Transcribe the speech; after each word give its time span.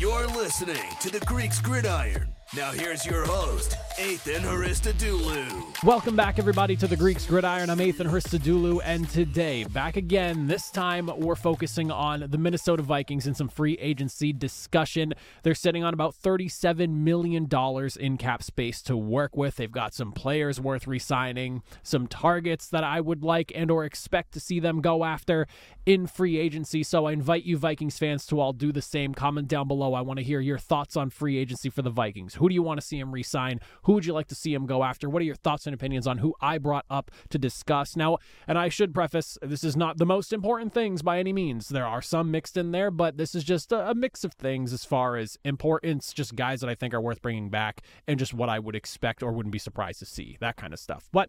You're 0.00 0.28
listening 0.28 0.80
to 1.00 1.10
the 1.10 1.20
Greek's 1.26 1.60
Gridiron. 1.60 2.39
Now 2.52 2.72
here's 2.72 3.06
your 3.06 3.24
host, 3.24 3.76
Ethan 3.96 4.42
Haristadoulou. 4.42 5.84
Welcome 5.84 6.16
back, 6.16 6.40
everybody, 6.40 6.74
to 6.78 6.88
the 6.88 6.96
Greek's 6.96 7.24
Gridiron. 7.24 7.70
I'm 7.70 7.80
Ethan 7.80 8.08
Hristodoulou, 8.08 8.80
and 8.84 9.08
today, 9.08 9.62
back 9.62 9.96
again. 9.96 10.48
This 10.48 10.68
time, 10.68 11.08
we're 11.16 11.36
focusing 11.36 11.92
on 11.92 12.26
the 12.28 12.38
Minnesota 12.38 12.82
Vikings 12.82 13.28
and 13.28 13.36
some 13.36 13.48
free 13.48 13.74
agency 13.74 14.32
discussion. 14.32 15.14
They're 15.44 15.54
sitting 15.54 15.84
on 15.84 15.94
about 15.94 16.16
$37 16.20 16.90
million 16.90 17.48
in 18.00 18.16
cap 18.16 18.42
space 18.42 18.82
to 18.82 18.96
work 18.96 19.36
with. 19.36 19.54
They've 19.54 19.70
got 19.70 19.94
some 19.94 20.10
players 20.10 20.60
worth 20.60 20.88
re-signing, 20.88 21.62
some 21.84 22.08
targets 22.08 22.66
that 22.70 22.82
I 22.82 23.00
would 23.00 23.22
like 23.22 23.52
and 23.54 23.70
or 23.70 23.84
expect 23.84 24.32
to 24.32 24.40
see 24.40 24.58
them 24.58 24.80
go 24.80 25.04
after 25.04 25.46
in 25.86 26.08
free 26.08 26.36
agency. 26.36 26.82
So 26.82 27.06
I 27.06 27.12
invite 27.12 27.44
you 27.44 27.56
Vikings 27.56 27.96
fans 27.96 28.26
to 28.26 28.40
all 28.40 28.52
do 28.52 28.72
the 28.72 28.82
same. 28.82 29.14
Comment 29.14 29.46
down 29.46 29.68
below. 29.68 29.94
I 29.94 30.00
want 30.00 30.18
to 30.18 30.24
hear 30.24 30.40
your 30.40 30.58
thoughts 30.58 30.96
on 30.96 31.10
free 31.10 31.38
agency 31.38 31.70
for 31.70 31.82
the 31.82 31.90
Vikings. 31.90 32.39
Who 32.40 32.48
do 32.48 32.54
you 32.54 32.62
want 32.62 32.80
to 32.80 32.86
see 32.86 32.98
him 32.98 33.12
resign? 33.12 33.60
Who 33.82 33.92
would 33.92 34.06
you 34.06 34.14
like 34.14 34.28
to 34.28 34.34
see 34.34 34.52
him 34.52 34.66
go 34.66 34.82
after? 34.82 35.08
What 35.08 35.20
are 35.20 35.26
your 35.26 35.36
thoughts 35.36 35.66
and 35.66 35.74
opinions 35.74 36.06
on 36.06 36.18
who 36.18 36.34
I 36.40 36.56
brought 36.56 36.86
up 36.88 37.10
to 37.28 37.38
discuss? 37.38 37.96
Now, 37.96 38.16
and 38.48 38.58
I 38.58 38.70
should 38.70 38.94
preface 38.94 39.36
this 39.42 39.62
is 39.62 39.76
not 39.76 39.98
the 39.98 40.06
most 40.06 40.32
important 40.32 40.72
things 40.72 41.02
by 41.02 41.18
any 41.18 41.34
means. 41.34 41.68
There 41.68 41.86
are 41.86 42.00
some 42.00 42.30
mixed 42.30 42.56
in 42.56 42.72
there, 42.72 42.90
but 42.90 43.18
this 43.18 43.34
is 43.34 43.44
just 43.44 43.72
a, 43.72 43.94
mix 44.00 44.24
of 44.24 44.32
things 44.32 44.72
as 44.72 44.86
far 44.86 45.16
as 45.16 45.38
importance, 45.44 46.14
just 46.14 46.34
guys 46.34 46.62
that 46.62 46.70
I 46.70 46.74
think 46.74 46.94
are 46.94 47.00
worth 47.00 47.20
bringing 47.20 47.50
back, 47.50 47.82
and 48.08 48.18
just 48.18 48.32
what 48.32 48.48
I 48.48 48.58
would 48.58 48.74
expect 48.74 49.22
or 49.22 49.30
wouldn't 49.32 49.52
be 49.52 49.58
surprised 49.58 49.98
to 49.98 50.06
see, 50.06 50.38
that 50.40 50.56
kind 50.56 50.72
of 50.72 50.78
stuff. 50.78 51.10
But 51.12 51.28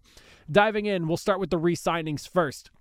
diving 0.50 0.86
in, 0.86 1.10
we'll 1.10 1.18
start 1.18 1.42
with 1.42 1.50
the 1.50 1.58
re 1.58 1.76
signings 1.76 2.28
first. 2.28 2.72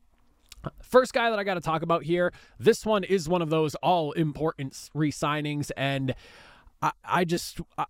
First 0.81 1.13
guy 1.13 1.31
that 1.31 1.39
I 1.39 1.45
got 1.45 1.55
to 1.55 1.61
talk 1.61 1.83
about 1.83 2.05
here. 2.05 2.33
This 2.61 2.87
one 2.87 3.03
is 3.03 3.29
one 3.29 3.43
of 3.43 3.51
those 3.51 3.75
all 3.77 4.13
important 4.13 4.91
re 4.95 5.11
signings, 5.11 5.73
and 5.77 6.15
I, 6.81 6.93
I 7.05 7.25
just. 7.25 7.61
I, 7.77 7.87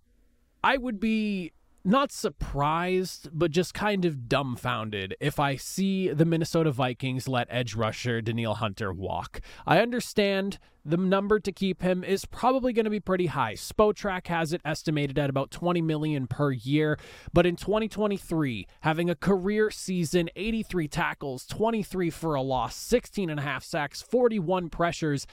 I 0.63 0.77
would 0.77 0.99
be 0.99 1.51
not 1.83 2.11
surprised, 2.11 3.29
but 3.33 3.49
just 3.49 3.73
kind 3.73 4.05
of 4.05 4.29
dumbfounded 4.29 5.15
if 5.19 5.39
I 5.39 5.55
see 5.55 6.09
the 6.09 6.25
Minnesota 6.25 6.71
Vikings 6.71 7.27
let 7.27 7.47
edge 7.49 7.73
rusher 7.73 8.21
Danielle 8.21 8.53
Hunter 8.53 8.93
walk. 8.93 9.41
I 9.65 9.79
understand 9.79 10.59
the 10.85 10.97
number 10.97 11.39
to 11.39 11.51
keep 11.51 11.81
him 11.81 12.03
is 12.03 12.25
probably 12.25 12.73
going 12.73 12.85
to 12.85 12.91
be 12.91 12.99
pretty 12.99 13.27
high. 13.27 13.53
Spotrac 13.53 14.27
has 14.27 14.53
it 14.53 14.61
estimated 14.63 15.17
at 15.17 15.29
about 15.29 15.49
20 15.49 15.81
million 15.81 16.27
per 16.27 16.51
year, 16.51 16.99
but 17.33 17.47
in 17.47 17.55
2023, 17.55 18.67
having 18.81 19.09
a 19.09 19.15
career 19.15 19.71
season, 19.71 20.29
83 20.35 20.87
tackles, 20.87 21.45
23 21.47 22.11
for 22.11 22.35
a 22.35 22.41
loss, 22.41 22.75
16 22.75 23.29
and 23.29 23.39
a 23.39 23.43
half 23.43 23.63
sacks, 23.63 24.03
41 24.03 24.69
pressures, 24.69 25.25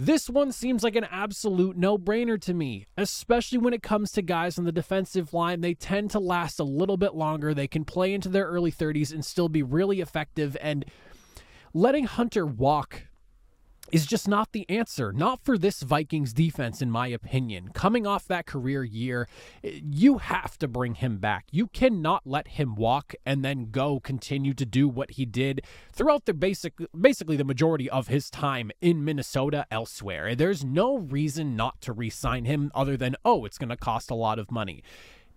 this 0.00 0.30
one 0.30 0.50
seems 0.50 0.82
like 0.82 0.96
an 0.96 1.06
absolute 1.10 1.76
no 1.76 1.98
brainer 1.98 2.40
to 2.40 2.54
me, 2.54 2.86
especially 2.96 3.58
when 3.58 3.74
it 3.74 3.82
comes 3.82 4.10
to 4.12 4.22
guys 4.22 4.58
on 4.58 4.64
the 4.64 4.72
defensive 4.72 5.34
line. 5.34 5.60
They 5.60 5.74
tend 5.74 6.10
to 6.12 6.18
last 6.18 6.58
a 6.58 6.64
little 6.64 6.96
bit 6.96 7.14
longer. 7.14 7.52
They 7.52 7.68
can 7.68 7.84
play 7.84 8.14
into 8.14 8.30
their 8.30 8.46
early 8.46 8.72
30s 8.72 9.12
and 9.12 9.22
still 9.22 9.50
be 9.50 9.62
really 9.62 10.00
effective. 10.00 10.56
And 10.62 10.86
letting 11.74 12.04
Hunter 12.04 12.46
walk 12.46 13.08
is 13.92 14.06
just 14.06 14.28
not 14.28 14.52
the 14.52 14.68
answer. 14.68 15.12
Not 15.12 15.40
for 15.40 15.58
this 15.58 15.82
Vikings 15.82 16.32
defense, 16.32 16.80
in 16.80 16.90
my 16.90 17.08
opinion. 17.08 17.70
Coming 17.74 18.06
off 18.06 18.26
that 18.28 18.46
career 18.46 18.84
year, 18.84 19.28
you 19.62 20.18
have 20.18 20.58
to 20.58 20.68
bring 20.68 20.94
him 20.94 21.18
back. 21.18 21.46
You 21.50 21.66
cannot 21.68 22.22
let 22.24 22.48
him 22.48 22.74
walk 22.74 23.14
and 23.24 23.44
then 23.44 23.70
go 23.70 24.00
continue 24.00 24.54
to 24.54 24.66
do 24.66 24.88
what 24.88 25.12
he 25.12 25.26
did 25.26 25.62
throughout 25.92 26.24
the 26.24 26.34
basic, 26.34 26.74
basically 26.98 27.36
the 27.36 27.44
majority 27.44 27.88
of 27.90 28.08
his 28.08 28.30
time 28.30 28.70
in 28.80 29.04
Minnesota 29.04 29.66
elsewhere. 29.70 30.34
There's 30.34 30.64
no 30.64 30.96
reason 30.96 31.56
not 31.56 31.80
to 31.82 31.92
re-sign 31.92 32.44
him 32.44 32.70
other 32.74 32.96
than, 32.96 33.16
oh, 33.24 33.44
it's 33.44 33.58
going 33.58 33.68
to 33.70 33.76
cost 33.76 34.10
a 34.10 34.14
lot 34.14 34.38
of 34.38 34.50
money 34.50 34.82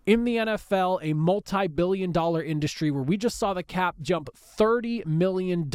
in 0.05 0.25
the 0.25 0.37
NFL, 0.37 0.99
a 1.01 1.13
multi 1.13 1.67
billion 1.67 2.11
dollar 2.11 2.43
industry 2.43 2.91
where 2.91 3.03
we 3.03 3.17
just 3.17 3.37
saw 3.37 3.53
the 3.53 3.63
cap 3.63 3.95
jump 4.01 4.29
$30 4.57 5.05
million, 5.05 5.71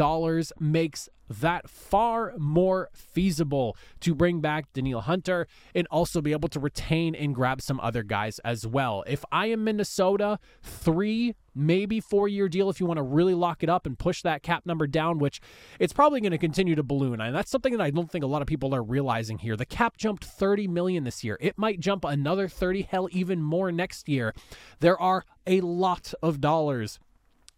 makes 0.60 1.08
that 1.28 1.68
far 1.68 2.34
more 2.38 2.88
feasible 2.94 3.76
to 4.00 4.14
bring 4.14 4.40
back 4.40 4.72
Danielle 4.72 5.00
Hunter 5.00 5.46
and 5.74 5.86
also 5.90 6.20
be 6.20 6.32
able 6.32 6.48
to 6.50 6.60
retain 6.60 7.14
and 7.14 7.34
grab 7.34 7.60
some 7.60 7.80
other 7.80 8.02
guys 8.02 8.38
as 8.40 8.66
well. 8.66 9.04
If 9.06 9.24
I 9.30 9.46
am 9.46 9.64
Minnesota, 9.64 10.38
three, 10.62 11.34
maybe 11.54 12.00
four 12.00 12.28
year 12.28 12.48
deal 12.48 12.70
if 12.70 12.78
you 12.80 12.86
want 12.86 12.98
to 12.98 13.02
really 13.02 13.34
lock 13.34 13.62
it 13.62 13.68
up 13.68 13.84
and 13.86 13.98
push 13.98 14.22
that 14.22 14.42
cap 14.42 14.64
number 14.64 14.86
down, 14.86 15.18
which 15.18 15.40
it's 15.78 15.92
probably 15.92 16.20
going 16.20 16.32
to 16.32 16.38
continue 16.38 16.74
to 16.74 16.82
balloon. 16.82 17.20
And 17.20 17.34
that's 17.34 17.50
something 17.50 17.76
that 17.76 17.82
I 17.82 17.90
don't 17.90 18.10
think 18.10 18.24
a 18.24 18.28
lot 18.28 18.42
of 18.42 18.48
people 18.48 18.74
are 18.74 18.82
realizing 18.82 19.38
here. 19.38 19.56
The 19.56 19.66
cap 19.66 19.96
jumped 19.96 20.24
30 20.24 20.68
million 20.68 21.04
this 21.04 21.24
year. 21.24 21.36
It 21.40 21.58
might 21.58 21.80
jump 21.80 22.04
another 22.04 22.48
30, 22.48 22.82
hell, 22.82 23.08
even 23.10 23.42
more 23.42 23.72
next 23.72 24.08
year. 24.08 24.34
There 24.80 25.00
are 25.00 25.24
a 25.46 25.60
lot 25.60 26.12
of 26.22 26.40
dollars 26.40 26.98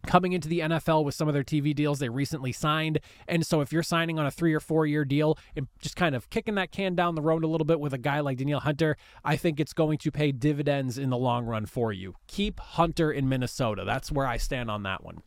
coming 0.05 0.33
into 0.33 0.47
the 0.47 0.59
NFL 0.59 1.03
with 1.03 1.15
some 1.15 1.27
of 1.27 1.33
their 1.33 1.43
TV 1.43 1.75
deals 1.75 1.99
they 1.99 2.09
recently 2.09 2.51
signed. 2.51 2.99
And 3.27 3.45
so 3.45 3.61
if 3.61 3.71
you're 3.71 3.83
signing 3.83 4.19
on 4.19 4.25
a 4.25 4.31
three 4.31 4.53
or 4.53 4.59
four 4.59 4.85
year 4.85 5.05
deal 5.05 5.37
and 5.55 5.67
just 5.79 5.95
kind 5.95 6.15
of 6.15 6.29
kicking 6.29 6.55
that 6.55 6.71
can 6.71 6.95
down 6.95 7.15
the 7.15 7.21
road 7.21 7.43
a 7.43 7.47
little 7.47 7.65
bit 7.65 7.79
with 7.79 7.93
a 7.93 7.97
guy 7.97 8.19
like 8.19 8.37
Danielle 8.37 8.59
Hunter, 8.59 8.97
I 9.23 9.35
think 9.35 9.59
it's 9.59 9.73
going 9.73 9.97
to 9.99 10.11
pay 10.11 10.31
dividends 10.31 10.97
in 10.97 11.09
the 11.09 11.17
long 11.17 11.45
run 11.45 11.65
for 11.65 11.91
you. 11.91 12.15
Keep 12.27 12.59
Hunter 12.59 13.11
in 13.11 13.29
Minnesota. 13.29 13.83
That's 13.85 14.11
where 14.11 14.27
I 14.27 14.37
stand 14.37 14.71
on 14.71 14.83
that 14.83 15.03
one. 15.03 15.21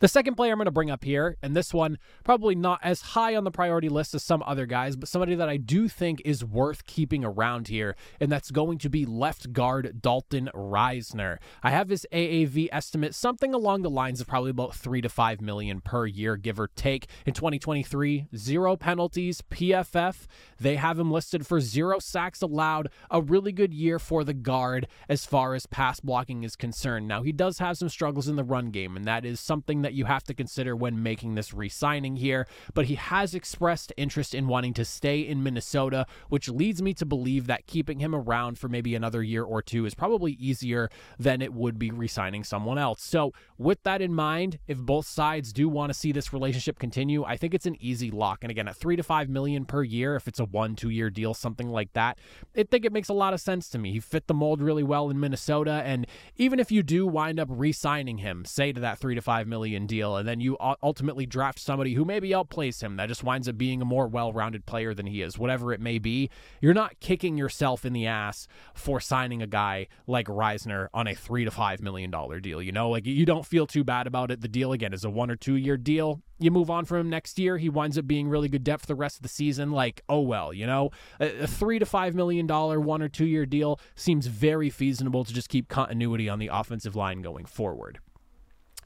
The 0.00 0.08
second 0.08 0.34
player 0.34 0.52
I'm 0.52 0.58
going 0.58 0.66
to 0.66 0.70
bring 0.70 0.90
up 0.90 1.04
here, 1.04 1.36
and 1.42 1.56
this 1.56 1.72
one 1.72 1.98
probably 2.24 2.54
not 2.54 2.80
as 2.82 3.00
high 3.00 3.36
on 3.36 3.44
the 3.44 3.50
priority 3.50 3.88
list 3.88 4.14
as 4.14 4.22
some 4.22 4.42
other 4.46 4.66
guys, 4.66 4.96
but 4.96 5.08
somebody 5.08 5.34
that 5.34 5.48
I 5.48 5.56
do 5.56 5.88
think 5.88 6.22
is 6.24 6.44
worth 6.44 6.84
keeping 6.86 7.24
around 7.24 7.68
here, 7.68 7.96
and 8.20 8.30
that's 8.30 8.50
going 8.50 8.78
to 8.78 8.88
be 8.88 9.04
left 9.04 9.52
guard 9.52 10.00
Dalton 10.00 10.50
Risner. 10.54 11.38
I 11.62 11.70
have 11.70 11.88
his 11.88 12.06
AAV 12.12 12.68
estimate 12.72 13.14
something 13.14 13.54
along 13.54 13.82
the 13.82 13.90
lines 13.90 14.20
of 14.20 14.26
probably 14.26 14.50
about 14.50 14.74
three 14.74 15.00
to 15.00 15.08
five 15.08 15.40
million 15.40 15.80
per 15.80 16.06
year, 16.06 16.36
give 16.36 16.58
or 16.58 16.68
take. 16.74 17.06
In 17.26 17.34
2023, 17.34 18.26
zero 18.36 18.76
penalties, 18.76 19.42
PFF. 19.50 20.26
They 20.58 20.76
have 20.76 20.98
him 20.98 21.10
listed 21.10 21.46
for 21.46 21.60
zero 21.60 21.98
sacks 21.98 22.42
allowed. 22.42 22.88
A 23.10 23.20
really 23.20 23.52
good 23.52 23.72
year 23.72 23.98
for 23.98 24.24
the 24.24 24.34
guard 24.34 24.86
as 25.08 25.24
far 25.24 25.54
as 25.54 25.66
pass 25.66 26.00
blocking 26.00 26.44
is 26.44 26.56
concerned. 26.56 27.08
Now 27.08 27.22
he 27.22 27.32
does 27.32 27.58
have 27.58 27.78
some 27.78 27.88
struggles 27.88 28.28
in 28.28 28.36
the 28.36 28.44
run 28.44 28.70
game, 28.70 28.96
and 28.96 29.04
that 29.06 29.24
is 29.24 29.40
something 29.40 29.61
something 29.62 29.82
that 29.82 29.94
you 29.94 30.06
have 30.06 30.24
to 30.24 30.34
consider 30.34 30.74
when 30.74 31.04
making 31.04 31.36
this 31.36 31.54
re 31.54 31.68
signing 31.68 32.16
here. 32.16 32.48
But 32.74 32.86
he 32.86 32.96
has 32.96 33.32
expressed 33.32 33.92
interest 33.96 34.34
in 34.34 34.48
wanting 34.48 34.74
to 34.74 34.84
stay 34.84 35.20
in 35.20 35.44
Minnesota, 35.44 36.04
which 36.28 36.48
leads 36.48 36.82
me 36.82 36.94
to 36.94 37.06
believe 37.06 37.46
that 37.46 37.68
keeping 37.68 38.00
him 38.00 38.12
around 38.12 38.58
for 38.58 38.68
maybe 38.68 38.96
another 38.96 39.22
year 39.22 39.44
or 39.44 39.62
two 39.62 39.86
is 39.86 39.94
probably 39.94 40.32
easier 40.32 40.90
than 41.16 41.40
it 41.40 41.52
would 41.52 41.78
be 41.78 41.92
re 41.92 42.08
signing 42.08 42.42
someone 42.42 42.76
else. 42.76 43.04
So, 43.04 43.32
with 43.56 43.80
that 43.84 44.02
in 44.02 44.12
mind, 44.12 44.58
if 44.66 44.78
both 44.78 45.06
sides 45.06 45.52
do 45.52 45.68
want 45.68 45.90
to 45.90 45.94
see 45.94 46.10
this 46.10 46.32
relationship 46.32 46.80
continue, 46.80 47.22
I 47.22 47.36
think 47.36 47.54
it's 47.54 47.66
an 47.66 47.76
easy 47.78 48.10
lock. 48.10 48.38
And 48.42 48.50
again, 48.50 48.66
at 48.66 48.74
three 48.74 48.96
to 48.96 49.04
five 49.04 49.28
million 49.28 49.64
per 49.64 49.84
year, 49.84 50.16
if 50.16 50.26
it's 50.26 50.40
a 50.40 50.44
one, 50.44 50.74
two 50.74 50.90
year 50.90 51.08
deal, 51.08 51.34
something 51.34 51.68
like 51.68 51.92
that, 51.92 52.18
I 52.56 52.64
think 52.64 52.84
it 52.84 52.92
makes 52.92 53.08
a 53.08 53.14
lot 53.14 53.32
of 53.32 53.40
sense 53.40 53.68
to 53.68 53.78
me. 53.78 53.92
He 53.92 54.00
fit 54.00 54.26
the 54.26 54.34
mold 54.34 54.60
really 54.60 54.82
well 54.82 55.08
in 55.08 55.20
Minnesota. 55.20 55.82
And 55.84 56.08
even 56.36 56.58
if 56.58 56.72
you 56.72 56.82
do 56.82 57.06
wind 57.06 57.38
up 57.38 57.46
re 57.48 57.70
signing 57.70 58.18
him, 58.18 58.44
say 58.44 58.72
to 58.72 58.80
that 58.80 58.98
three 58.98 59.14
to 59.14 59.22
five 59.22 59.46
million 59.52 59.86
deal, 59.86 60.16
and 60.16 60.26
then 60.26 60.40
you 60.40 60.56
ultimately 60.82 61.26
draft 61.26 61.58
somebody 61.58 61.92
who 61.92 62.06
maybe 62.06 62.30
outplays 62.30 62.82
him 62.82 62.96
that 62.96 63.08
just 63.08 63.22
winds 63.22 63.48
up 63.48 63.58
being 63.58 63.82
a 63.82 63.84
more 63.84 64.08
well-rounded 64.08 64.64
player 64.64 64.94
than 64.94 65.04
he 65.04 65.20
is, 65.20 65.38
whatever 65.38 65.72
it 65.74 65.80
may 65.80 65.98
be, 65.98 66.30
you're 66.62 66.72
not 66.72 66.98
kicking 67.00 67.36
yourself 67.36 67.84
in 67.84 67.92
the 67.92 68.06
ass 68.06 68.48
for 68.74 68.98
signing 68.98 69.42
a 69.42 69.46
guy 69.46 69.86
like 70.06 70.26
Risner 70.26 70.88
on 70.94 71.06
a 71.06 71.14
three 71.14 71.44
to 71.44 71.50
five 71.50 71.82
million 71.82 72.10
dollar 72.10 72.40
deal. 72.40 72.62
You 72.62 72.72
know, 72.72 72.88
like 72.88 73.06
you 73.06 73.26
don't 73.26 73.44
feel 73.44 73.66
too 73.66 73.84
bad 73.84 74.06
about 74.06 74.30
it. 74.30 74.40
The 74.40 74.48
deal 74.48 74.72
again 74.72 74.94
is 74.94 75.04
a 75.04 75.10
one 75.10 75.30
or 75.30 75.36
two 75.36 75.56
year 75.56 75.76
deal. 75.76 76.22
You 76.38 76.50
move 76.50 76.70
on 76.70 76.86
from 76.86 76.98
him 76.98 77.10
next 77.10 77.38
year, 77.38 77.58
he 77.58 77.68
winds 77.68 77.96
up 77.98 78.06
being 78.06 78.28
really 78.28 78.48
good 78.48 78.64
depth 78.64 78.86
the 78.86 78.96
rest 78.96 79.16
of 79.16 79.22
the 79.22 79.28
season. 79.28 79.70
Like, 79.70 80.02
oh 80.08 80.22
well, 80.22 80.52
you 80.52 80.66
know, 80.66 80.90
a, 81.20 81.42
a 81.42 81.46
three 81.46 81.78
to 81.78 81.86
five 81.86 82.14
million 82.14 82.46
dollar 82.46 82.80
one 82.80 83.02
or 83.02 83.08
two 83.08 83.26
year 83.26 83.46
deal 83.46 83.78
seems 83.94 84.26
very 84.26 84.70
feasible 84.70 85.24
to 85.24 85.32
just 85.32 85.48
keep 85.48 85.68
continuity 85.68 86.28
on 86.28 86.38
the 86.38 86.48
offensive 86.52 86.96
line 86.96 87.22
going 87.22 87.44
forward. 87.44 88.00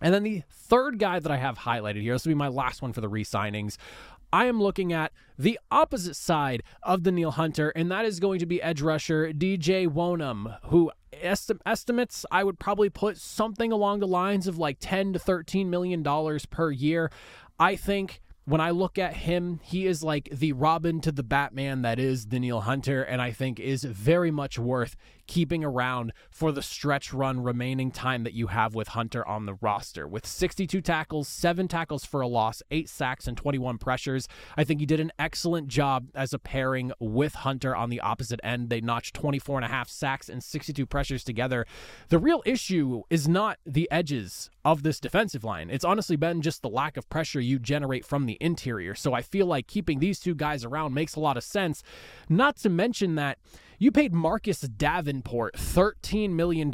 And 0.01 0.13
then 0.13 0.23
the 0.23 0.43
third 0.51 0.99
guy 0.99 1.19
that 1.19 1.33
I 1.33 1.37
have 1.37 1.59
highlighted 1.59 2.03
here, 2.03 2.15
this 2.15 2.25
will 2.25 2.31
be 2.31 2.35
my 2.35 2.49
last 2.49 2.83
one 2.83 2.93
for 2.93 3.01
the 3.01 3.09
re 3.09 3.25
signings. 3.25 3.77
I 4.33 4.47
am 4.47 4.61
looking 4.61 4.93
at 4.93 5.13
the 5.39 5.59
opposite 5.71 6.17
side 6.17 6.63
of 6.83 7.03
Danielle 7.03 7.31
Hunter, 7.31 7.71
and 7.71 7.91
that 7.91 8.05
is 8.05 8.21
going 8.21 8.39
to 8.41 8.47
be 8.47 8.61
edge 8.61 8.83
rusher 8.83 9.33
DJ 9.33 9.87
Wonnum, 9.87 10.59
who 10.65 10.91
esti- 11.13 11.55
estimates 11.65 12.27
I 12.31 12.45
would 12.45 12.59
probably 12.59 12.91
put 12.91 13.17
something 13.17 13.73
along 13.73 14.01
the 14.01 14.07
lines 14.07 14.47
of 14.47 14.59
like 14.59 14.79
10 14.81 15.15
to 15.15 15.19
13 15.19 15.71
million 15.71 16.03
dollars 16.03 16.45
per 16.45 16.71
year. 16.71 17.11
I 17.59 17.77
think 17.77 18.21
when 18.47 18.61
I 18.61 18.71
look 18.71 18.97
at 18.97 19.15
him, 19.15 19.59
he 19.65 19.87
is 19.87 20.05
like 20.05 20.29
the 20.31 20.53
Robin 20.53 21.01
to 21.01 21.11
the 21.11 21.25
Batman 21.25 21.83
that 21.83 21.99
is 21.99 22.25
Danielle 22.25 22.61
Hunter, 22.61 23.03
and 23.03 23.21
I 23.21 23.33
think 23.33 23.59
is 23.59 23.83
very 23.83 24.31
much 24.31 24.57
worth 24.57 24.95
keeping 25.27 25.65
around 25.65 26.13
for 26.31 26.53
the 26.53 26.63
stretch 26.63 27.13
run 27.13 27.43
remaining 27.43 27.91
time 27.91 28.23
that 28.23 28.35
you 28.35 28.47
have 28.47 28.73
with 28.77 28.89
Hunter 28.89 29.27
on 29.27 29.47
the 29.47 29.55
roster. 29.55 30.07
With 30.07 30.25
62 30.25 30.81
tackles, 30.81 31.27
seven 31.27 31.67
tackles 31.67 32.05
for 32.05 32.21
a 32.21 32.29
loss, 32.29 32.63
eight 32.71 32.89
sacks, 32.89 33.27
and 33.27 33.37
21 33.37 33.79
pressures, 33.79 34.29
I 34.57 34.63
think 34.63 34.79
he 34.79 34.87
did 34.87 35.01
an 35.01 35.11
excellent 35.19 35.67
job 35.67 36.07
as 36.15 36.33
a 36.33 36.39
pairing 36.39 36.93
with 37.01 37.35
Hunter 37.35 37.75
on 37.75 37.91
the 37.91 37.99
opposite 37.99 38.39
end. 38.45 38.71
They 38.71 38.81
notched 38.81 39.15
24 39.15 39.59
and 39.59 39.65
a 39.65 39.69
half 39.69 39.89
sacks 39.89 40.29
and 40.29 40.43
62 40.43 40.87
pressures 40.87 41.25
together. 41.25 41.67
The 42.11 42.21
real 42.21 42.45
issue 42.47 43.03
is 43.11 43.27
not 43.27 43.59
the 43.67 43.91
edges 43.91 44.51
of 44.67 44.83
this 44.83 44.99
defensive 44.99 45.45
line. 45.45 45.71
It's 45.71 45.85
honestly 45.85 46.17
been 46.17 46.43
just 46.43 46.61
the 46.61 46.69
lack 46.69 46.97
of 46.97 47.09
pressure 47.09 47.41
you 47.41 47.61
generate 47.61 48.05
from 48.05 48.27
the 48.27 48.37
interior. 48.41 48.97
So 48.97 49.13
I 49.13 49.23
feel 49.23 49.47
like 49.47 49.69
keeping 49.69 50.01
these 50.01 50.19
two 50.19 50.35
guys 50.35 50.65
around 50.65 50.93
makes 50.93 51.15
a 51.15 51.21
lot 51.21 51.37
of 51.37 51.45
sense. 51.45 51.85
Not 52.29 52.57
to 52.57 52.69
mention 52.69 53.15
that 53.15 53.39
you 53.79 53.93
paid 53.93 54.13
Marcus 54.13 54.63
Davenport 54.63 55.55
$13 55.55 56.31
million 56.31 56.73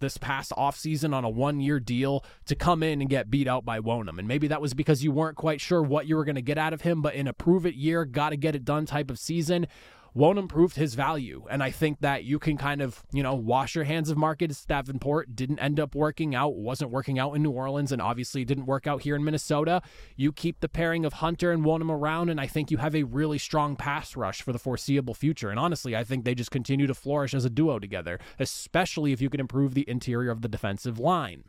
this 0.00 0.18
past 0.18 0.52
offseason 0.52 1.14
on 1.14 1.24
a 1.24 1.30
one 1.30 1.60
year 1.60 1.80
deal 1.80 2.22
to 2.44 2.54
come 2.54 2.82
in 2.82 3.00
and 3.00 3.08
get 3.08 3.30
beat 3.30 3.48
out 3.48 3.64
by 3.64 3.80
Wonnum. 3.80 4.18
And 4.18 4.28
maybe 4.28 4.46
that 4.48 4.60
was 4.60 4.74
because 4.74 5.02
you 5.02 5.10
weren't 5.10 5.38
quite 5.38 5.62
sure 5.62 5.82
what 5.82 6.06
you 6.06 6.16
were 6.16 6.26
going 6.26 6.34
to 6.34 6.42
get 6.42 6.58
out 6.58 6.74
of 6.74 6.82
him, 6.82 7.00
but 7.00 7.14
in 7.14 7.26
a 7.26 7.32
prove 7.32 7.64
it 7.64 7.74
year, 7.74 8.04
got 8.04 8.30
to 8.30 8.36
get 8.36 8.54
it 8.54 8.66
done 8.66 8.84
type 8.84 9.10
of 9.10 9.18
season 9.18 9.66
won't 10.14 10.38
improve 10.38 10.74
his 10.74 10.94
value. 10.94 11.44
And 11.50 11.62
I 11.62 11.70
think 11.70 12.00
that 12.00 12.24
you 12.24 12.38
can 12.38 12.56
kind 12.56 12.80
of, 12.80 13.04
you 13.12 13.22
know, 13.22 13.34
wash 13.34 13.74
your 13.74 13.84
hands 13.84 14.10
of 14.10 14.16
Marcus 14.16 14.64
Davenport. 14.64 15.36
Didn't 15.36 15.58
end 15.58 15.78
up 15.78 15.94
working 15.94 16.34
out, 16.34 16.56
wasn't 16.56 16.90
working 16.90 17.18
out 17.18 17.34
in 17.34 17.42
New 17.42 17.50
Orleans, 17.50 17.92
and 17.92 18.02
obviously 18.02 18.44
didn't 18.44 18.66
work 18.66 18.86
out 18.86 19.02
here 19.02 19.16
in 19.16 19.24
Minnesota. 19.24 19.82
You 20.16 20.32
keep 20.32 20.60
the 20.60 20.68
pairing 20.68 21.04
of 21.04 21.14
Hunter 21.14 21.52
and 21.52 21.64
Wonnum 21.64 21.90
around, 21.90 22.28
and 22.28 22.40
I 22.40 22.46
think 22.46 22.70
you 22.70 22.78
have 22.78 22.94
a 22.94 23.04
really 23.04 23.38
strong 23.38 23.76
pass 23.76 24.16
rush 24.16 24.42
for 24.42 24.52
the 24.52 24.58
foreseeable 24.58 25.14
future. 25.14 25.50
And 25.50 25.58
honestly, 25.58 25.96
I 25.96 26.04
think 26.04 26.24
they 26.24 26.34
just 26.34 26.50
continue 26.50 26.86
to 26.86 26.94
flourish 26.94 27.34
as 27.34 27.44
a 27.44 27.50
duo 27.50 27.78
together, 27.78 28.18
especially 28.38 29.12
if 29.12 29.20
you 29.20 29.30
can 29.30 29.40
improve 29.40 29.74
the 29.74 29.88
interior 29.88 30.30
of 30.30 30.42
the 30.42 30.48
defensive 30.48 30.98
line. 30.98 31.44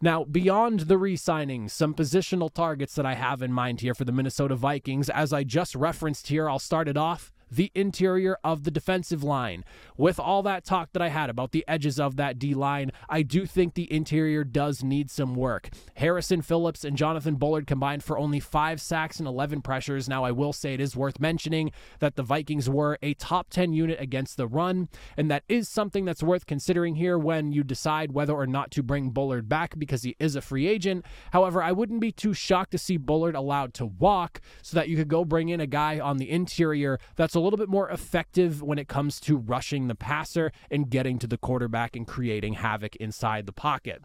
Now, 0.00 0.24
beyond 0.24 0.80
the 0.80 0.98
re 0.98 1.16
signings, 1.16 1.70
some 1.70 1.94
positional 1.94 2.52
targets 2.52 2.94
that 2.94 3.06
I 3.06 3.14
have 3.14 3.42
in 3.42 3.52
mind 3.52 3.80
here 3.80 3.94
for 3.94 4.04
the 4.04 4.12
Minnesota 4.12 4.56
Vikings, 4.56 5.08
as 5.08 5.32
I 5.32 5.44
just 5.44 5.74
referenced 5.74 6.28
here, 6.28 6.48
I'll 6.48 6.58
start 6.58 6.88
it 6.88 6.96
off 6.96 7.32
the 7.54 7.70
interior 7.74 8.38
of 8.42 8.64
the 8.64 8.70
defensive 8.70 9.22
line. 9.22 9.64
With 9.96 10.18
all 10.18 10.42
that 10.42 10.64
talk 10.64 10.92
that 10.92 11.02
I 11.02 11.08
had 11.08 11.30
about 11.30 11.52
the 11.52 11.64
edges 11.68 12.00
of 12.00 12.16
that 12.16 12.38
D 12.38 12.54
line, 12.54 12.90
I 13.08 13.22
do 13.22 13.46
think 13.46 13.74
the 13.74 13.92
interior 13.92 14.44
does 14.44 14.82
need 14.82 15.10
some 15.10 15.34
work. 15.34 15.70
Harrison 15.96 16.42
Phillips 16.42 16.84
and 16.84 16.96
Jonathan 16.96 17.36
Bullard 17.36 17.66
combined 17.66 18.02
for 18.02 18.18
only 18.18 18.40
five 18.40 18.80
sacks 18.80 19.18
and 19.18 19.28
11 19.28 19.62
pressures. 19.62 20.08
Now, 20.08 20.24
I 20.24 20.32
will 20.32 20.52
say 20.52 20.74
it 20.74 20.80
is 20.80 20.96
worth 20.96 21.20
mentioning 21.20 21.72
that 22.00 22.16
the 22.16 22.22
Vikings 22.22 22.68
were 22.68 22.98
a 23.02 23.14
top 23.14 23.50
10 23.50 23.72
unit 23.72 24.00
against 24.00 24.36
the 24.36 24.46
run, 24.46 24.88
and 25.16 25.30
that 25.30 25.44
is 25.48 25.68
something 25.68 26.04
that's 26.04 26.22
worth 26.22 26.46
considering 26.46 26.96
here 26.96 27.18
when 27.18 27.52
you 27.52 27.62
decide 27.62 28.12
whether 28.12 28.34
or 28.34 28.46
not 28.46 28.70
to 28.72 28.82
bring 28.82 29.10
Bullard 29.10 29.48
back 29.48 29.78
because 29.78 30.02
he 30.02 30.16
is 30.18 30.36
a 30.36 30.40
free 30.40 30.66
agent. 30.66 31.04
However, 31.32 31.62
I 31.62 31.72
wouldn't 31.72 32.00
be 32.00 32.12
too 32.12 32.34
shocked 32.34 32.72
to 32.72 32.78
see 32.78 32.96
Bullard 32.96 33.34
allowed 33.34 33.74
to 33.74 33.86
walk 33.86 34.40
so 34.62 34.74
that 34.74 34.88
you 34.88 34.96
could 34.96 35.08
go 35.08 35.24
bring 35.24 35.48
in 35.48 35.60
a 35.60 35.66
guy 35.66 36.00
on 36.00 36.18
the 36.18 36.30
interior 36.30 36.98
that's 37.16 37.34
a 37.34 37.40
little 37.44 37.58
bit 37.58 37.68
more 37.68 37.88
effective 37.90 38.62
when 38.62 38.78
it 38.78 38.88
comes 38.88 39.20
to 39.20 39.36
rushing 39.36 39.88
the 39.88 39.94
passer 39.94 40.50
and 40.70 40.90
getting 40.90 41.18
to 41.18 41.26
the 41.26 41.38
quarterback 41.38 41.94
and 41.94 42.06
creating 42.06 42.54
havoc 42.54 42.96
inside 42.96 43.46
the 43.46 43.52
pocket. 43.52 44.02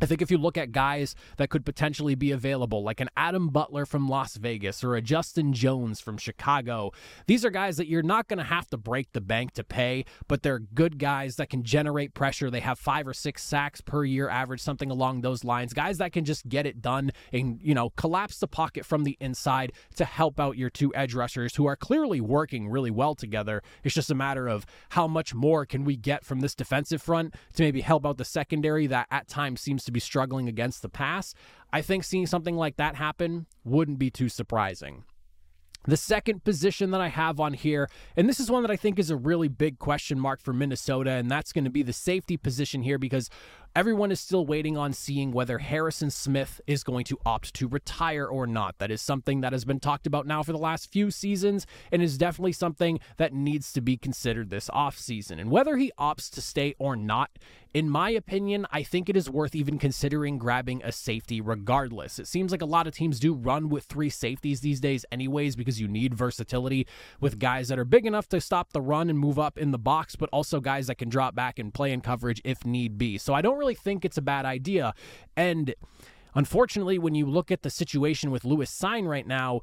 I 0.00 0.06
think 0.06 0.22
if 0.22 0.30
you 0.30 0.38
look 0.38 0.56
at 0.56 0.72
guys 0.72 1.14
that 1.36 1.50
could 1.50 1.64
potentially 1.64 2.14
be 2.14 2.30
available, 2.30 2.82
like 2.82 3.00
an 3.00 3.10
Adam 3.16 3.48
Butler 3.48 3.84
from 3.84 4.08
Las 4.08 4.36
Vegas 4.36 4.82
or 4.82 4.96
a 4.96 5.02
Justin 5.02 5.52
Jones 5.52 6.00
from 6.00 6.16
Chicago, 6.16 6.92
these 7.26 7.44
are 7.44 7.50
guys 7.50 7.76
that 7.76 7.86
you're 7.86 8.02
not 8.02 8.26
going 8.26 8.38
to 8.38 8.44
have 8.44 8.68
to 8.70 8.78
break 8.78 9.12
the 9.12 9.20
bank 9.20 9.52
to 9.52 9.64
pay, 9.64 10.06
but 10.26 10.42
they're 10.42 10.58
good 10.58 10.98
guys 10.98 11.36
that 11.36 11.50
can 11.50 11.62
generate 11.62 12.14
pressure. 12.14 12.50
They 12.50 12.60
have 12.60 12.78
five 12.78 13.06
or 13.06 13.12
six 13.12 13.42
sacks 13.42 13.80
per 13.80 14.04
year 14.04 14.28
average, 14.28 14.60
something 14.60 14.90
along 14.90 15.20
those 15.20 15.44
lines. 15.44 15.74
Guys 15.74 15.98
that 15.98 16.12
can 16.12 16.24
just 16.24 16.48
get 16.48 16.66
it 16.66 16.80
done 16.80 17.10
and, 17.32 17.60
you 17.62 17.74
know, 17.74 17.90
collapse 17.90 18.38
the 18.38 18.48
pocket 18.48 18.86
from 18.86 19.04
the 19.04 19.18
inside 19.20 19.72
to 19.96 20.04
help 20.06 20.40
out 20.40 20.56
your 20.56 20.70
two 20.70 20.94
edge 20.94 21.14
rushers 21.14 21.56
who 21.56 21.66
are 21.66 21.76
clearly 21.76 22.20
working 22.20 22.68
really 22.68 22.90
well 22.90 23.14
together. 23.14 23.62
It's 23.84 23.94
just 23.94 24.10
a 24.10 24.14
matter 24.14 24.48
of 24.48 24.64
how 24.90 25.06
much 25.06 25.34
more 25.34 25.66
can 25.66 25.84
we 25.84 25.96
get 25.96 26.24
from 26.24 26.40
this 26.40 26.54
defensive 26.54 27.02
front 27.02 27.34
to 27.54 27.62
maybe 27.62 27.82
help 27.82 28.06
out 28.06 28.16
the 28.16 28.24
secondary 28.24 28.86
that 28.86 29.06
at 29.10 29.28
times 29.28 29.60
seems 29.60 29.84
to 29.84 29.89
to 29.90 29.92
be 29.92 30.00
struggling 30.00 30.48
against 30.48 30.82
the 30.82 30.88
pass, 30.88 31.34
I 31.72 31.82
think 31.82 32.04
seeing 32.04 32.26
something 32.26 32.56
like 32.56 32.76
that 32.76 32.96
happen 32.96 33.46
wouldn't 33.64 33.98
be 33.98 34.10
too 34.10 34.28
surprising. 34.28 35.04
The 35.84 35.96
second 35.96 36.44
position 36.44 36.90
that 36.90 37.00
I 37.00 37.08
have 37.08 37.40
on 37.40 37.54
here, 37.54 37.88
and 38.14 38.28
this 38.28 38.38
is 38.38 38.50
one 38.50 38.62
that 38.62 38.70
I 38.70 38.76
think 38.76 38.98
is 38.98 39.08
a 39.08 39.16
really 39.16 39.48
big 39.48 39.78
question 39.78 40.20
mark 40.20 40.42
for 40.42 40.52
Minnesota, 40.52 41.12
and 41.12 41.30
that's 41.30 41.52
going 41.52 41.64
to 41.64 41.70
be 41.70 41.82
the 41.82 41.94
safety 41.94 42.36
position 42.36 42.82
here 42.82 42.98
because 42.98 43.30
Everyone 43.76 44.10
is 44.10 44.18
still 44.18 44.44
waiting 44.44 44.76
on 44.76 44.92
seeing 44.92 45.30
whether 45.30 45.58
Harrison 45.58 46.10
Smith 46.10 46.60
is 46.66 46.82
going 46.82 47.04
to 47.04 47.20
opt 47.24 47.54
to 47.54 47.68
retire 47.68 48.26
or 48.26 48.44
not. 48.44 48.76
That 48.78 48.90
is 48.90 49.00
something 49.00 49.42
that 49.42 49.52
has 49.52 49.64
been 49.64 49.78
talked 49.78 50.08
about 50.08 50.26
now 50.26 50.42
for 50.42 50.50
the 50.50 50.58
last 50.58 50.90
few 50.90 51.12
seasons 51.12 51.68
and 51.92 52.02
is 52.02 52.18
definitely 52.18 52.50
something 52.50 52.98
that 53.16 53.32
needs 53.32 53.72
to 53.74 53.80
be 53.80 53.96
considered 53.96 54.50
this 54.50 54.68
offseason. 54.70 55.40
And 55.40 55.52
whether 55.52 55.76
he 55.76 55.92
opts 56.00 56.28
to 56.30 56.42
stay 56.42 56.74
or 56.80 56.96
not, 56.96 57.30
in 57.72 57.88
my 57.88 58.10
opinion, 58.10 58.66
I 58.72 58.82
think 58.82 59.08
it 59.08 59.16
is 59.16 59.30
worth 59.30 59.54
even 59.54 59.78
considering 59.78 60.38
grabbing 60.38 60.82
a 60.82 60.90
safety 60.90 61.40
regardless. 61.40 62.18
It 62.18 62.26
seems 62.26 62.50
like 62.50 62.62
a 62.62 62.66
lot 62.66 62.88
of 62.88 62.94
teams 62.94 63.20
do 63.20 63.32
run 63.32 63.68
with 63.68 63.84
three 63.84 64.10
safeties 64.10 64.60
these 64.60 64.80
days, 64.80 65.06
anyways, 65.12 65.54
because 65.54 65.80
you 65.80 65.86
need 65.86 66.12
versatility 66.12 66.88
with 67.20 67.38
guys 67.38 67.68
that 67.68 67.78
are 67.78 67.84
big 67.84 68.06
enough 68.06 68.28
to 68.30 68.40
stop 68.40 68.72
the 68.72 68.80
run 68.80 69.08
and 69.08 69.16
move 69.16 69.38
up 69.38 69.56
in 69.56 69.70
the 69.70 69.78
box, 69.78 70.16
but 70.16 70.28
also 70.32 70.58
guys 70.58 70.88
that 70.88 70.96
can 70.96 71.08
drop 71.08 71.36
back 71.36 71.60
and 71.60 71.72
play 71.72 71.92
in 71.92 72.00
coverage 72.00 72.42
if 72.44 72.66
need 72.66 72.98
be. 72.98 73.16
So 73.16 73.34
I 73.34 73.40
don't 73.40 73.59
really 73.60 73.76
think 73.76 74.04
it's 74.04 74.18
a 74.18 74.22
bad 74.22 74.44
idea. 74.44 74.92
And 75.36 75.74
unfortunately, 76.34 76.98
when 76.98 77.14
you 77.14 77.26
look 77.26 77.52
at 77.52 77.62
the 77.62 77.70
situation 77.70 78.32
with 78.32 78.44
Lewis 78.44 78.76
Cine 78.76 79.06
right 79.06 79.26
now, 79.26 79.60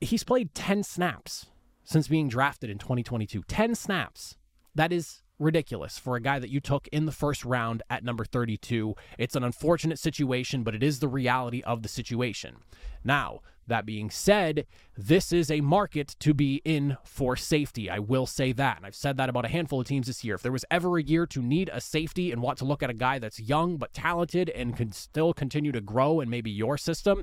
he's 0.00 0.24
played 0.24 0.54
10 0.54 0.82
snaps 0.82 1.46
since 1.84 2.08
being 2.08 2.28
drafted 2.28 2.70
in 2.70 2.78
2022. 2.78 3.44
10 3.46 3.74
snaps. 3.76 4.36
That 4.74 4.92
is 4.92 5.22
ridiculous 5.38 5.98
for 5.98 6.16
a 6.16 6.20
guy 6.20 6.38
that 6.38 6.50
you 6.50 6.60
took 6.60 6.88
in 6.88 7.04
the 7.04 7.12
first 7.12 7.44
round 7.44 7.82
at 7.90 8.04
number 8.04 8.24
32. 8.24 8.94
It's 9.18 9.36
an 9.36 9.44
unfortunate 9.44 9.98
situation, 9.98 10.62
but 10.62 10.74
it 10.74 10.82
is 10.82 11.00
the 11.00 11.08
reality 11.08 11.62
of 11.62 11.82
the 11.82 11.88
situation. 11.88 12.56
Now, 13.04 13.40
that 13.66 13.86
being 13.86 14.10
said, 14.10 14.66
this 14.96 15.32
is 15.32 15.50
a 15.50 15.60
market 15.60 16.16
to 16.20 16.34
be 16.34 16.60
in 16.64 16.96
for 17.04 17.36
safety. 17.36 17.88
I 17.88 17.98
will 17.98 18.26
say 18.26 18.52
that. 18.52 18.76
And 18.78 18.86
I've 18.86 18.94
said 18.94 19.16
that 19.16 19.28
about 19.28 19.44
a 19.44 19.48
handful 19.48 19.80
of 19.80 19.86
teams 19.86 20.06
this 20.06 20.24
year. 20.24 20.34
If 20.34 20.42
there 20.42 20.52
was 20.52 20.64
ever 20.70 20.98
a 20.98 21.02
year 21.02 21.26
to 21.26 21.40
need 21.40 21.70
a 21.72 21.80
safety 21.80 22.32
and 22.32 22.42
want 22.42 22.58
to 22.58 22.64
look 22.64 22.82
at 22.82 22.90
a 22.90 22.94
guy 22.94 23.18
that's 23.18 23.40
young 23.40 23.76
but 23.76 23.92
talented 23.92 24.50
and 24.50 24.76
can 24.76 24.92
still 24.92 25.32
continue 25.32 25.72
to 25.72 25.80
grow 25.80 26.20
and 26.20 26.30
maybe 26.30 26.50
your 26.50 26.76
system, 26.76 27.22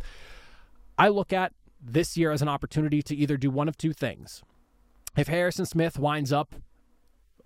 I 0.98 1.10
look 1.10 1.34
at 1.34 1.54
this 1.82 2.18
year 2.18 2.32
as 2.32 2.42
an 2.42 2.50
opportunity 2.50 3.02
to 3.04 3.16
either 3.16 3.38
do 3.38 3.50
one 3.50 3.70
of 3.70 3.78
two 3.78 3.94
things. 3.94 4.42
If 5.18 5.28
Harrison 5.28 5.66
Smith 5.66 5.98
winds 5.98 6.32
up 6.32 6.56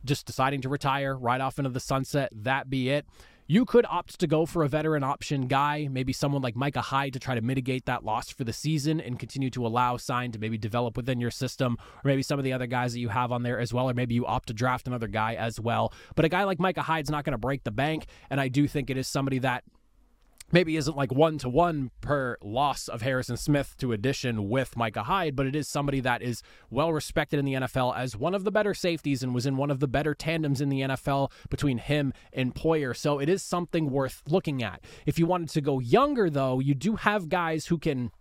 just 0.06 0.26
deciding 0.26 0.62
to 0.62 0.70
retire 0.70 1.16
right 1.16 1.40
off 1.40 1.58
into 1.58 1.70
the 1.70 1.80
sunset, 1.80 2.30
that 2.34 2.70
be 2.70 2.90
it. 2.90 3.06
You 3.54 3.66
could 3.66 3.86
opt 3.88 4.18
to 4.20 4.26
go 4.26 4.48
for 4.48 4.64
a 4.64 4.68
veteran 4.68 5.04
option 5.04 5.46
guy, 5.46 5.88
maybe 5.88 6.12
someone 6.12 6.42
like 6.42 6.56
Micah 6.56 6.82
Hyde 6.82 7.14
to 7.14 7.20
try 7.20 7.36
to 7.36 7.42
mitigate 7.42 7.86
that 7.86 8.04
loss 8.04 8.32
for 8.32 8.44
the 8.44 8.52
season 8.52 9.00
and 9.00 9.20
continue 9.20 9.52
to 9.52 9.68
allow 9.68 9.96
Sign 9.98 10.32
to 10.32 10.40
maybe 10.40 10.58
develop 10.58 10.98
within 10.98 11.20
your 11.20 11.30
system, 11.30 11.78
or 11.80 12.02
maybe 12.04 12.24
some 12.24 12.40
of 12.40 12.46
the 12.46 12.52
other 12.52 12.66
guys 12.66 12.94
that 12.94 13.00
you 13.00 13.10
have 13.10 13.32
on 13.32 13.44
there 13.44 13.60
as 13.60 13.72
well, 13.72 13.88
or 13.88 13.94
maybe 13.94 14.16
you 14.16 14.26
opt 14.26 14.48
to 14.48 14.56
draft 14.56 14.88
another 14.88 15.08
guy 15.08 15.36
as 15.36 15.60
well. 15.60 15.94
But 16.16 16.26
a 16.26 16.30
guy 16.30 16.46
like 16.46 16.58
Micah 16.58 16.82
Hyde's 16.82 17.12
not 17.12 17.26
going 17.26 17.34
to 17.34 17.38
break 17.38 17.64
the 17.64 17.70
bank, 17.70 18.08
and 18.32 18.42
I 18.42 18.48
do 18.48 18.68
think 18.68 18.90
it 18.90 18.98
is 18.98 19.08
somebody 19.08 19.38
that 19.38 19.64
maybe 20.52 20.78
isn't 20.78 20.96
like 20.98 21.12
one 21.12 21.38
to 21.40 21.50
one 21.50 21.92
per 22.02 22.38
loss 22.42 22.88
of 22.88 23.02
Harrison 23.02 23.38
Smith 23.38 23.76
to 23.78 23.92
addition 23.92 24.50
with 24.50 24.78
Micah 24.78 25.04
Hyde, 25.04 25.36
but 25.36 25.46
it 25.46 25.56
is 25.56 25.68
somebody 25.68 26.00
that 26.02 26.22
is 26.22 26.44
well 26.70 26.94
respected 26.94 27.40
in 27.40 27.46
the 27.46 27.54
NFL 27.54 27.98
as 27.98 28.16
one 28.16 28.36
of 28.36 28.44
the 28.44 28.52
better 28.52 28.74
safeties 28.74 29.24
and 29.24 29.34
was 29.34 29.46
in 29.46 29.58
one 29.58 29.72
of 29.72 29.80
the 29.80 29.88
better 29.88 30.14
tandems 30.14 30.62
in 30.62 30.70
the 30.70 30.82
NFL 30.82 31.32
between 31.50 31.78
him 31.78 32.14
and 32.32 32.54
Poyer. 32.54 32.96
So 32.96 33.20
it 33.20 33.30
is 33.30 33.42
something 33.42 33.90
worth 33.90 34.22
looking 34.28 34.62
at. 34.62 34.82
If 35.06 35.18
you 35.18 35.26
wanted 35.26 35.50
to 35.50 35.62
go 35.62 35.80
younger, 35.80 36.30
though, 36.30 36.60
you 36.60 36.76
do 36.76 36.96
have 36.96 37.30
guys 37.30 37.68
who 37.68 37.78
can 37.78 38.12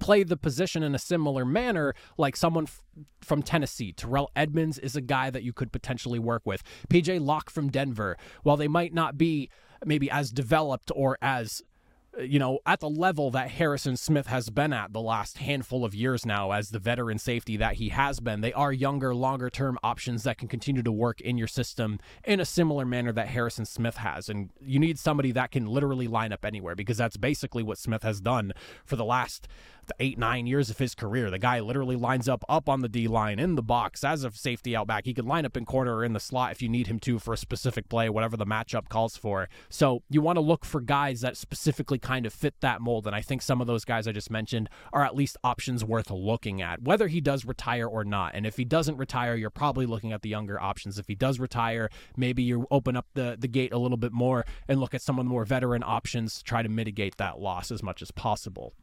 play 0.00 0.22
the 0.22 0.36
position 0.36 0.82
in 0.82 0.94
a 0.94 0.98
similar 0.98 1.44
manner, 1.44 1.94
like 2.18 2.36
someone 2.36 2.64
f- 2.64 2.82
from 3.20 3.42
Tennessee. 3.42 3.92
Terrell 3.92 4.30
Edmunds 4.36 4.78
is 4.78 4.96
a 4.96 5.00
guy 5.00 5.30
that 5.30 5.42
you 5.42 5.52
could 5.52 5.72
potentially 5.72 6.18
work 6.18 6.42
with. 6.44 6.62
PJ 6.88 7.20
Locke 7.20 7.50
from 7.50 7.70
Denver, 7.70 8.16
while 8.42 8.56
they 8.56 8.68
might 8.68 8.92
not 8.92 9.16
be 9.16 9.50
maybe 9.84 10.10
as 10.10 10.30
developed 10.30 10.90
or 10.94 11.18
as 11.20 11.62
you 12.20 12.38
know, 12.38 12.60
at 12.64 12.80
the 12.80 12.88
level 12.88 13.30
that 13.30 13.50
Harrison 13.50 13.96
Smith 13.96 14.26
has 14.26 14.50
been 14.50 14.72
at 14.72 14.92
the 14.92 15.00
last 15.00 15.38
handful 15.38 15.84
of 15.84 15.94
years 15.94 16.24
now 16.24 16.52
as 16.52 16.70
the 16.70 16.78
veteran 16.78 17.18
safety 17.18 17.56
that 17.56 17.74
he 17.74 17.90
has 17.90 18.20
been. 18.20 18.40
They 18.40 18.52
are 18.52 18.72
younger, 18.72 19.14
longer 19.14 19.50
term 19.50 19.78
options 19.82 20.22
that 20.22 20.38
can 20.38 20.48
continue 20.48 20.82
to 20.82 20.92
work 20.92 21.20
in 21.20 21.36
your 21.36 21.48
system 21.48 21.98
in 22.24 22.40
a 22.40 22.44
similar 22.44 22.84
manner 22.84 23.12
that 23.12 23.28
Harrison 23.28 23.64
Smith 23.64 23.96
has. 23.96 24.28
And 24.28 24.50
you 24.60 24.78
need 24.78 24.98
somebody 24.98 25.32
that 25.32 25.50
can 25.50 25.66
literally 25.66 26.08
line 26.08 26.32
up 26.32 26.44
anywhere 26.44 26.74
because 26.74 26.96
that's 26.96 27.16
basically 27.16 27.62
what 27.62 27.78
Smith 27.78 28.02
has 28.02 28.20
done 28.20 28.52
for 28.84 28.96
the 28.96 29.04
last 29.04 29.48
eight, 30.00 30.18
nine 30.18 30.46
years 30.46 30.70
of 30.70 30.78
his 30.78 30.94
career. 30.94 31.30
The 31.30 31.38
guy 31.38 31.60
literally 31.60 31.96
lines 31.96 32.28
up 32.28 32.44
up 32.48 32.68
on 32.68 32.80
the 32.80 32.88
D 32.88 33.08
line 33.08 33.38
in 33.38 33.54
the 33.54 33.62
box 33.62 34.04
as 34.04 34.24
a 34.24 34.32
safety 34.32 34.76
out 34.76 34.86
back. 34.86 35.04
He 35.04 35.14
can 35.14 35.26
line 35.26 35.44
up 35.44 35.56
in 35.56 35.64
corner 35.64 35.96
or 35.96 36.04
in 36.04 36.12
the 36.12 36.20
slot 36.20 36.52
if 36.52 36.62
you 36.62 36.68
need 36.68 36.86
him 36.86 36.98
to 37.00 37.18
for 37.18 37.34
a 37.34 37.36
specific 37.36 37.88
play, 37.88 38.08
whatever 38.08 38.36
the 38.36 38.46
matchup 38.46 38.88
calls 38.88 39.16
for. 39.16 39.48
So 39.68 40.02
you 40.08 40.20
want 40.20 40.36
to 40.36 40.40
look 40.40 40.64
for 40.64 40.80
guys 40.80 41.20
that 41.20 41.36
specifically 41.36 41.98
kind 41.98 42.26
of 42.26 42.32
fit 42.32 42.54
that 42.60 42.80
mold. 42.80 43.06
And 43.06 43.16
I 43.16 43.20
think 43.22 43.42
some 43.42 43.60
of 43.60 43.66
those 43.66 43.84
guys 43.84 44.06
I 44.06 44.12
just 44.12 44.30
mentioned 44.30 44.68
are 44.92 45.04
at 45.04 45.14
least 45.14 45.36
options 45.44 45.84
worth 45.84 46.10
looking 46.10 46.62
at, 46.62 46.82
whether 46.82 47.08
he 47.08 47.20
does 47.20 47.44
retire 47.44 47.86
or 47.86 48.04
not. 48.04 48.34
And 48.34 48.46
if 48.46 48.56
he 48.56 48.64
doesn't 48.64 48.96
retire, 48.96 49.34
you're 49.34 49.50
probably 49.50 49.86
looking 49.86 50.12
at 50.12 50.22
the 50.22 50.28
younger 50.28 50.60
options. 50.60 50.98
If 50.98 51.08
he 51.08 51.14
does 51.14 51.38
retire, 51.38 51.90
maybe 52.16 52.42
you 52.42 52.66
open 52.70 52.96
up 52.96 53.06
the, 53.14 53.36
the 53.38 53.48
gate 53.48 53.72
a 53.72 53.78
little 53.78 53.96
bit 53.96 54.12
more 54.12 54.44
and 54.68 54.80
look 54.80 54.94
at 54.94 55.02
some 55.02 55.18
of 55.18 55.24
the 55.24 55.30
more 55.30 55.44
veteran 55.44 55.82
options 55.84 56.38
to 56.38 56.44
try 56.44 56.62
to 56.62 56.68
mitigate 56.68 57.16
that 57.16 57.38
loss 57.38 57.70
as 57.70 57.82
much 57.82 58.02
as 58.02 58.10
possible. 58.10 58.74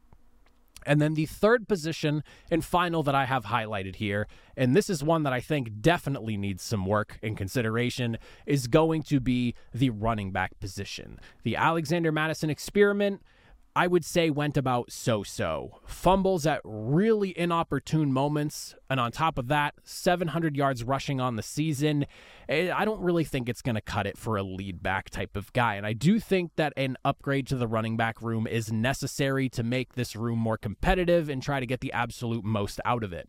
And 0.86 1.00
then 1.00 1.14
the 1.14 1.26
third 1.26 1.66
position 1.68 2.22
and 2.50 2.64
final 2.64 3.02
that 3.02 3.14
I 3.14 3.24
have 3.24 3.46
highlighted 3.46 3.96
here, 3.96 4.26
and 4.56 4.76
this 4.76 4.90
is 4.90 5.02
one 5.02 5.22
that 5.24 5.32
I 5.32 5.40
think 5.40 5.80
definitely 5.80 6.36
needs 6.36 6.62
some 6.62 6.86
work 6.86 7.18
and 7.22 7.36
consideration, 7.36 8.18
is 8.46 8.66
going 8.66 9.02
to 9.04 9.20
be 9.20 9.54
the 9.72 9.90
running 9.90 10.30
back 10.30 10.58
position. 10.60 11.18
The 11.42 11.56
Alexander 11.56 12.12
Mattison 12.12 12.50
experiment 12.50 13.22
I 13.76 13.88
would 13.88 14.04
say 14.04 14.30
went 14.30 14.56
about 14.56 14.92
so 14.92 15.24
so. 15.24 15.80
Fumbles 15.84 16.46
at 16.46 16.60
really 16.64 17.36
inopportune 17.36 18.12
moments. 18.12 18.76
And 18.88 19.00
on 19.00 19.10
top 19.10 19.36
of 19.36 19.48
that, 19.48 19.74
700 19.82 20.56
yards 20.56 20.84
rushing 20.84 21.20
on 21.20 21.34
the 21.34 21.42
season. 21.42 22.06
Eh, 22.48 22.70
I 22.72 22.84
don't 22.84 23.00
really 23.00 23.24
think 23.24 23.48
it's 23.48 23.62
going 23.62 23.74
to 23.74 23.80
cut 23.80 24.06
it 24.06 24.16
for 24.16 24.36
a 24.36 24.44
lead 24.44 24.80
back 24.80 25.10
type 25.10 25.36
of 25.36 25.52
guy. 25.52 25.74
And 25.74 25.86
I 25.86 25.92
do 25.92 26.20
think 26.20 26.52
that 26.54 26.72
an 26.76 26.96
upgrade 27.04 27.48
to 27.48 27.56
the 27.56 27.66
running 27.66 27.96
back 27.96 28.22
room 28.22 28.46
is 28.46 28.70
necessary 28.70 29.48
to 29.50 29.64
make 29.64 29.94
this 29.94 30.14
room 30.14 30.38
more 30.38 30.56
competitive 30.56 31.28
and 31.28 31.42
try 31.42 31.58
to 31.58 31.66
get 31.66 31.80
the 31.80 31.92
absolute 31.92 32.44
most 32.44 32.80
out 32.84 33.02
of 33.02 33.12
it. 33.12 33.28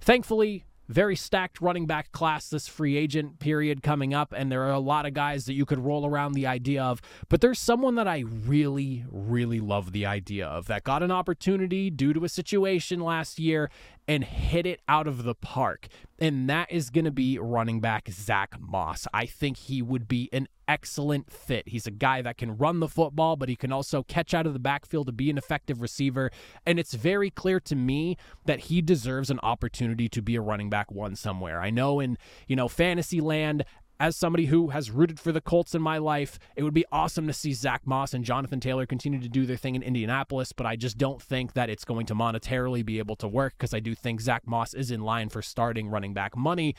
Thankfully, 0.00 0.64
very 0.92 1.16
stacked 1.16 1.60
running 1.60 1.86
back 1.86 2.12
class 2.12 2.48
this 2.48 2.68
free 2.68 2.96
agent 2.96 3.38
period 3.38 3.82
coming 3.82 4.14
up, 4.14 4.32
and 4.36 4.52
there 4.52 4.62
are 4.62 4.72
a 4.72 4.78
lot 4.78 5.06
of 5.06 5.14
guys 5.14 5.46
that 5.46 5.54
you 5.54 5.64
could 5.64 5.78
roll 5.78 6.06
around 6.06 6.32
the 6.32 6.46
idea 6.46 6.82
of. 6.82 7.00
But 7.28 7.40
there's 7.40 7.58
someone 7.58 7.94
that 7.96 8.06
I 8.06 8.20
really, 8.20 9.04
really 9.10 9.60
love 9.60 9.92
the 9.92 10.06
idea 10.06 10.46
of 10.46 10.66
that 10.66 10.84
got 10.84 11.02
an 11.02 11.10
opportunity 11.10 11.90
due 11.90 12.12
to 12.12 12.24
a 12.24 12.28
situation 12.28 13.00
last 13.00 13.38
year 13.38 13.70
and 14.08 14.24
hit 14.24 14.66
it 14.66 14.80
out 14.88 15.06
of 15.06 15.22
the 15.22 15.34
park. 15.34 15.88
And 16.18 16.48
that 16.48 16.70
is 16.70 16.90
going 16.90 17.04
to 17.04 17.10
be 17.10 17.38
running 17.38 17.80
back 17.80 18.08
Zach 18.10 18.54
Moss. 18.60 19.06
I 19.12 19.26
think 19.26 19.56
he 19.56 19.82
would 19.82 20.08
be 20.08 20.28
an 20.32 20.48
excellent 20.68 21.30
fit. 21.30 21.68
He's 21.68 21.86
a 21.86 21.90
guy 21.90 22.22
that 22.22 22.38
can 22.38 22.56
run 22.56 22.80
the 22.80 22.88
football, 22.88 23.36
but 23.36 23.48
he 23.48 23.56
can 23.56 23.72
also 23.72 24.02
catch 24.02 24.32
out 24.32 24.46
of 24.46 24.52
the 24.52 24.58
backfield 24.58 25.06
to 25.06 25.12
be 25.12 25.30
an 25.30 25.38
effective 25.38 25.80
receiver. 25.80 26.30
And 26.64 26.78
it's 26.78 26.94
very 26.94 27.30
clear 27.30 27.60
to 27.60 27.76
me 27.76 28.16
that 28.46 28.60
he 28.60 28.80
deserves 28.82 29.30
an 29.30 29.40
opportunity 29.42 30.08
to 30.10 30.22
be 30.22 30.36
a 30.36 30.40
running 30.40 30.70
back 30.70 30.90
one 30.90 31.16
somewhere. 31.16 31.60
I 31.60 31.70
know 31.70 32.00
in, 32.00 32.16
you 32.46 32.56
know, 32.56 32.68
fantasy 32.68 33.20
land, 33.20 33.64
as 34.02 34.16
somebody 34.16 34.46
who 34.46 34.70
has 34.70 34.90
rooted 34.90 35.20
for 35.20 35.30
the 35.30 35.40
Colts 35.40 35.76
in 35.76 35.80
my 35.80 35.96
life, 35.96 36.36
it 36.56 36.64
would 36.64 36.74
be 36.74 36.84
awesome 36.90 37.28
to 37.28 37.32
see 37.32 37.52
Zach 37.52 37.86
Moss 37.86 38.12
and 38.12 38.24
Jonathan 38.24 38.58
Taylor 38.58 38.84
continue 38.84 39.20
to 39.20 39.28
do 39.28 39.46
their 39.46 39.56
thing 39.56 39.76
in 39.76 39.82
Indianapolis, 39.84 40.50
but 40.50 40.66
I 40.66 40.74
just 40.74 40.98
don't 40.98 41.22
think 41.22 41.52
that 41.52 41.70
it's 41.70 41.84
going 41.84 42.06
to 42.06 42.14
monetarily 42.16 42.84
be 42.84 42.98
able 42.98 43.14
to 43.14 43.28
work 43.28 43.54
because 43.56 43.72
I 43.72 43.78
do 43.78 43.94
think 43.94 44.20
Zach 44.20 44.44
Moss 44.44 44.74
is 44.74 44.90
in 44.90 45.02
line 45.02 45.28
for 45.28 45.40
starting 45.40 45.88
running 45.88 46.14
back 46.14 46.36
money. 46.36 46.74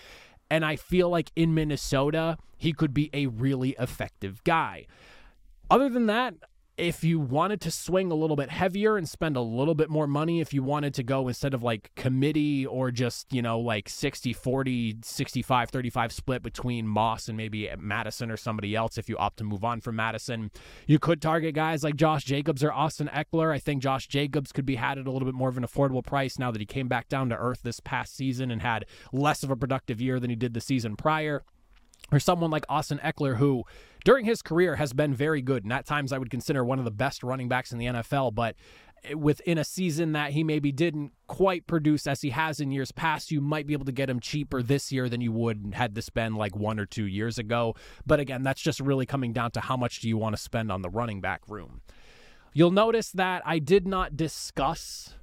And 0.52 0.66
I 0.66 0.76
feel 0.76 1.10
like 1.10 1.32
in 1.34 1.54
Minnesota, 1.54 2.38
he 2.58 2.74
could 2.74 2.94
be 2.94 3.10
a 3.14 3.28
really 3.28 3.70
effective 3.80 4.44
guy. 4.44 4.86
Other 5.72 5.88
than 5.88 6.08
that, 6.08 6.34
if 6.78 7.04
you 7.04 7.20
wanted 7.20 7.62
to 7.62 7.72
swing 7.72 8.12
a 8.12 8.16
little 8.16 8.36
bit 8.36 8.50
heavier 8.50 8.98
and 8.98 9.08
spend 9.08 9.38
a 9.38 9.42
little 9.42 9.76
bit 9.76 9.90
more 9.90 10.08
money, 10.08 10.42
if 10.42 10.54
you 10.54 10.64
wanted 10.64 10.94
to 10.96 11.04
go 11.04 11.28
instead 11.28 11.54
of 11.54 11.64
like 11.64 11.92
committee 11.96 12.66
or 12.66 12.92
just, 12.92 13.32
you 13.32 13.42
know, 13.42 13.60
like 13.60 13.90
60 13.90 14.34
40, 14.34 14.98
65 15.04 15.70
35 15.70 16.12
split 16.12 16.44
between 16.44 16.88
Moss 16.88 17.28
and 17.28 17.38
maybe 17.38 17.70
Mattison 17.78 18.32
or 18.32 18.38
somebody 18.38 18.76
else, 18.76 18.98
if 18.98 19.10
you 19.10 19.18
opt 19.18 19.38
to 19.38 19.44
move 19.44 19.64
on 19.64 19.82
from 19.82 19.96
Mattison 19.96 20.52
you 20.88 21.00
could 21.00 21.22
target 21.22 21.56
guys 21.56 21.84
like 21.84 21.96
Josh 21.96 22.24
Jacobs 22.24 22.64
or 22.64 22.72
Austin 22.72 23.10
Ekeler. 23.14 23.54
I 23.54 23.60
think 23.60 23.82
Josh 23.82 24.08
Jacobs 24.08 24.52
could 24.52 24.66
be 24.66 24.76
had 24.76 24.98
at 24.98 25.08
a 25.08 25.12
little 25.12 25.26
bit 25.26 25.36
more 25.36 25.50
of 25.50 25.58
an 25.58 25.66
affordable 25.66 26.04
price 26.04 26.40
now 26.40 26.52
that 26.52 26.60
he 26.60 26.66
came 26.66 26.88
back 26.88 27.10
down 27.10 27.30
to 27.30 27.36
earth 27.36 27.62
this 27.64 27.80
past 27.80 28.16
season 28.16 28.52
and 28.52 28.62
had 28.62 28.86
less 29.12 29.44
of 29.44 29.52
a 29.52 29.56
productive 29.56 30.02
year 30.02 30.20
than 30.20 30.30
he 30.30 30.36
did 30.36 30.54
the 30.54 30.62
season 30.62 30.96
prior 30.96 31.44
or 32.14 32.20
someone 32.20 32.52
like 32.52 32.66
Austin 32.70 33.00
Ekeler, 33.04 33.38
who 33.38 33.64
during 34.06 34.26
his 34.26 34.42
career 34.42 34.76
has 34.76 34.94
been 34.94 35.14
very 35.14 35.42
good. 35.42 35.64
And 35.64 35.74
at 35.74 35.86
times 35.86 36.14
I 36.14 36.18
would 36.18 36.30
consider 36.30 36.64
one 36.64 36.80
of 36.80 36.86
the 36.86 36.92
best 36.92 37.24
running 37.24 37.50
backs 37.50 37.72
in 37.72 37.80
the 37.80 37.86
NFL. 37.88 38.36
But 38.36 38.56
within 39.16 39.58
a 39.58 39.64
season 39.64 40.14
that 40.14 40.32
he 40.32 40.44
maybe 40.44 40.72
didn't 40.72 41.12
quite 41.28 41.68
produce 41.68 42.08
as 42.08 42.22
he 42.22 42.30
has 42.30 42.60
in 42.60 42.72
years 42.72 42.92
past, 42.92 43.32
you 43.32 43.42
might 43.42 43.68
be 43.68 43.74
able 43.74 43.86
to 43.86 43.92
get 43.92 44.10
him 44.10 44.20
cheaper 44.20 44.62
this 44.62 44.92
year 44.92 45.10
than 45.10 45.22
you 45.22 45.32
would 45.32 45.74
had 45.76 45.96
this 45.96 46.10
been 46.10 46.36
like 46.36 46.56
one 46.56 46.80
or 46.80 46.86
two 46.86 47.06
years 47.06 47.38
ago. 47.38 47.76
But 48.06 48.20
again, 48.20 48.44
that's 48.44 48.62
just 48.62 48.80
really 48.80 49.06
coming 49.06 49.34
down 49.34 49.52
to 49.52 49.62
how 49.62 49.76
much 49.76 50.00
do 50.00 50.08
you 50.08 50.18
want 50.18 50.36
to 50.36 50.42
spend 50.42 50.72
on 50.72 50.82
the 50.82 50.90
running 50.90 51.20
back 51.20 51.42
room. 51.48 51.82
You'll 52.54 52.72
notice 52.72 53.12
that 53.12 53.42
I 53.46 53.58
did 53.60 53.88
not 53.88 54.16
discuss 54.16 55.16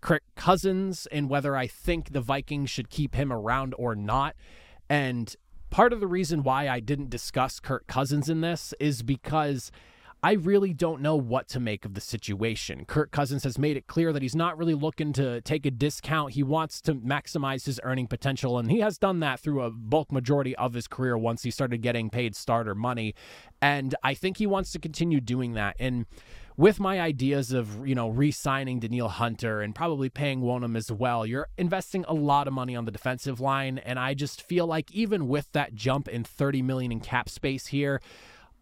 Kirk 0.00 0.22
Cousins 0.36 1.06
and 1.10 1.28
whether 1.28 1.56
I 1.56 1.66
think 1.66 2.12
the 2.12 2.20
Vikings 2.20 2.70
should 2.70 2.90
keep 2.90 3.16
him 3.16 3.32
around 3.32 3.74
or 3.76 3.96
not. 3.96 4.36
And 4.88 5.34
part 5.70 5.92
of 5.92 6.00
the 6.00 6.06
reason 6.06 6.42
why 6.42 6.68
I 6.68 6.80
didn't 6.80 7.10
discuss 7.10 7.60
Kirk 7.60 7.86
Cousins 7.86 8.28
in 8.28 8.40
this 8.40 8.74
is 8.80 9.02
because 9.02 9.70
I 10.22 10.32
really 10.32 10.72
don't 10.72 11.02
know 11.02 11.14
what 11.14 11.46
to 11.48 11.60
make 11.60 11.84
of 11.84 11.94
the 11.94 12.00
situation. 12.00 12.84
Kirk 12.86 13.12
Cousins 13.12 13.44
has 13.44 13.58
made 13.58 13.76
it 13.76 13.86
clear 13.86 14.12
that 14.12 14.22
he's 14.22 14.34
not 14.34 14.58
really 14.58 14.74
looking 14.74 15.12
to 15.12 15.40
take 15.42 15.66
a 15.66 15.70
discount. 15.70 16.32
He 16.32 16.42
wants 16.42 16.80
to 16.82 16.94
maximize 16.94 17.66
his 17.66 17.78
earning 17.84 18.06
potential, 18.06 18.58
and 18.58 18.70
he 18.70 18.80
has 18.80 18.98
done 18.98 19.20
that 19.20 19.40
through 19.40 19.62
a 19.62 19.70
bulk 19.70 20.10
majority 20.10 20.56
of 20.56 20.72
his 20.74 20.88
career 20.88 21.16
once 21.16 21.42
he 21.42 21.50
started 21.50 21.82
getting 21.82 22.10
paid 22.10 22.34
starter 22.34 22.74
money. 22.74 23.14
And 23.60 23.94
I 24.02 24.14
think 24.14 24.38
he 24.38 24.46
wants 24.46 24.72
to 24.72 24.78
continue 24.78 25.20
doing 25.20 25.52
that. 25.52 25.76
And 25.78 26.06
with 26.56 26.80
my 26.80 27.00
ideas 27.00 27.52
of, 27.52 27.86
you 27.86 27.94
know, 27.94 28.08
re-signing 28.08 28.80
Danielle 28.80 29.08
Hunter 29.08 29.60
and 29.60 29.74
probably 29.74 30.08
paying 30.08 30.40
Wonnum 30.40 30.76
as 30.76 30.90
well, 30.90 31.26
you're 31.26 31.48
investing 31.58 32.04
a 32.08 32.14
lot 32.14 32.46
of 32.46 32.54
money 32.54 32.74
on 32.74 32.86
the 32.86 32.90
defensive 32.90 33.40
line. 33.40 33.78
And 33.78 33.98
I 33.98 34.14
just 34.14 34.42
feel 34.42 34.66
like 34.66 34.90
even 34.92 35.28
with 35.28 35.52
that 35.52 35.74
jump 35.74 36.08
in 36.08 36.24
30 36.24 36.62
million 36.62 36.92
in 36.92 37.00
cap 37.00 37.28
space 37.28 37.66
here, 37.66 38.00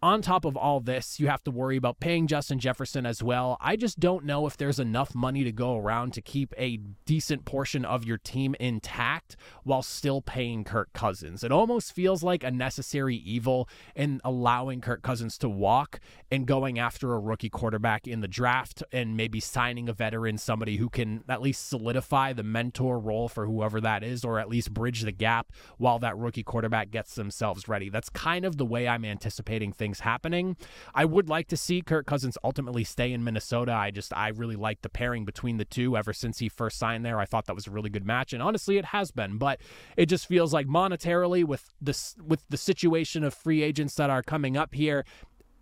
on 0.04 0.20
top 0.20 0.44
of 0.44 0.54
all 0.54 0.80
this, 0.80 1.18
you 1.18 1.28
have 1.28 1.42
to 1.42 1.50
worry 1.50 1.78
about 1.78 1.98
paying 1.98 2.26
Justin 2.26 2.58
Jefferson 2.58 3.06
as 3.06 3.22
well. 3.22 3.56
I 3.58 3.74
just 3.74 3.98
don't 3.98 4.26
know 4.26 4.46
if 4.46 4.54
there's 4.54 4.78
enough 4.78 5.14
money 5.14 5.44
to 5.44 5.50
go 5.50 5.78
around 5.78 6.12
to 6.12 6.20
keep 6.20 6.52
a 6.58 6.76
decent 7.06 7.46
portion 7.46 7.86
of 7.86 8.04
your 8.04 8.18
team 8.18 8.54
intact 8.60 9.34
while 9.62 9.80
still 9.80 10.20
paying 10.20 10.62
Kirk 10.62 10.92
Cousins. 10.92 11.42
It 11.42 11.50
almost 11.50 11.94
feels 11.94 12.22
like 12.22 12.44
a 12.44 12.50
necessary 12.50 13.16
evil 13.16 13.66
in 13.96 14.20
allowing 14.22 14.82
Kirk 14.82 15.00
Cousins 15.00 15.38
to 15.38 15.48
walk 15.48 16.00
and 16.30 16.46
going 16.46 16.78
after 16.78 17.14
a 17.14 17.18
rookie 17.18 17.48
quarterback 17.48 18.06
in 18.06 18.20
the 18.20 18.28
draft 18.28 18.82
and 18.92 19.16
maybe 19.16 19.40
signing 19.40 19.88
a 19.88 19.94
veteran, 19.94 20.36
somebody 20.36 20.76
who 20.76 20.90
can 20.90 21.24
at 21.30 21.40
least 21.40 21.66
solidify 21.66 22.34
the 22.34 22.42
mentor 22.42 22.98
role 22.98 23.26
for 23.26 23.46
whoever 23.46 23.80
that 23.80 24.04
is, 24.04 24.22
or 24.22 24.38
at 24.38 24.50
least 24.50 24.74
bridge 24.74 25.00
the 25.00 25.12
gap 25.12 25.50
while 25.78 25.98
that 25.98 26.18
rookie 26.18 26.42
quarterback 26.42 26.90
gets 26.90 27.14
themselves 27.14 27.68
ready. 27.68 27.88
That's 27.88 28.10
kind 28.10 28.44
of 28.44 28.58
the 28.58 28.66
way 28.66 28.86
I'm 28.86 29.06
anticipating 29.06 29.72
things 29.72 29.93
things 29.94 30.00
happening. 30.00 30.56
I 30.94 31.04
would 31.04 31.28
like 31.28 31.48
to 31.48 31.56
see 31.56 31.80
Kirk 31.82 32.06
Cousins 32.06 32.36
ultimately 32.42 32.84
stay 32.84 33.12
in 33.12 33.24
Minnesota. 33.24 33.72
I 33.72 33.90
just 33.90 34.12
I 34.14 34.28
really 34.28 34.56
like 34.56 34.82
the 34.82 34.88
pairing 34.88 35.24
between 35.24 35.56
the 35.56 35.64
two 35.64 35.96
ever 35.96 36.12
since 36.12 36.38
he 36.38 36.48
first 36.48 36.78
signed 36.78 37.04
there. 37.04 37.18
I 37.18 37.24
thought 37.24 37.46
that 37.46 37.54
was 37.54 37.66
a 37.66 37.70
really 37.70 37.90
good 37.90 38.06
match, 38.06 38.32
and 38.32 38.42
honestly, 38.42 38.78
it 38.78 38.86
has 38.86 39.10
been. 39.10 39.38
But 39.38 39.60
it 39.96 40.06
just 40.06 40.26
feels 40.26 40.52
like 40.52 40.66
monetarily 40.66 41.44
with 41.44 41.72
this 41.80 42.16
with 42.24 42.44
the 42.48 42.56
situation 42.56 43.24
of 43.24 43.34
free 43.34 43.62
agents 43.62 43.94
that 43.96 44.10
are 44.10 44.22
coming 44.22 44.56
up 44.56 44.74
here, 44.74 45.04